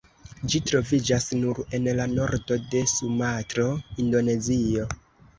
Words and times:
Ĝi 0.51 0.59
troviĝas 0.67 1.25
nur 1.41 1.59
en 1.77 1.89
la 1.99 2.07
nordo 2.13 2.57
de 2.71 2.81
Sumatro, 2.93 3.67
Indonezio. 4.05 4.87